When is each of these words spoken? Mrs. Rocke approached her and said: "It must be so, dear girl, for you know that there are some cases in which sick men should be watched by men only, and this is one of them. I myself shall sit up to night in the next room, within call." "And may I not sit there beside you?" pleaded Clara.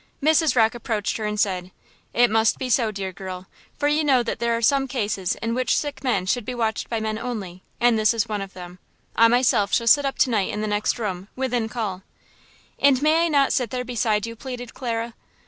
Mrs. 0.19 0.55
Rocke 0.55 0.73
approached 0.73 1.17
her 1.17 1.25
and 1.25 1.39
said: 1.39 1.69
"It 2.11 2.31
must 2.31 2.57
be 2.57 2.71
so, 2.71 2.89
dear 2.89 3.11
girl, 3.13 3.45
for 3.77 3.87
you 3.87 4.03
know 4.03 4.23
that 4.23 4.39
there 4.39 4.57
are 4.57 4.61
some 4.63 4.87
cases 4.87 5.35
in 5.43 5.53
which 5.53 5.77
sick 5.77 6.03
men 6.03 6.25
should 6.25 6.43
be 6.43 6.55
watched 6.55 6.89
by 6.89 6.99
men 6.99 7.19
only, 7.19 7.61
and 7.79 7.99
this 7.99 8.11
is 8.11 8.27
one 8.27 8.41
of 8.41 8.53
them. 8.53 8.79
I 9.15 9.27
myself 9.27 9.71
shall 9.71 9.85
sit 9.85 10.03
up 10.05 10.17
to 10.17 10.31
night 10.31 10.51
in 10.51 10.61
the 10.61 10.65
next 10.65 10.97
room, 10.97 11.27
within 11.35 11.69
call." 11.69 12.01
"And 12.79 12.99
may 13.03 13.25
I 13.25 13.27
not 13.27 13.53
sit 13.53 13.69
there 13.69 13.85
beside 13.85 14.25
you?" 14.25 14.35
pleaded 14.35 14.73
Clara. 14.73 15.13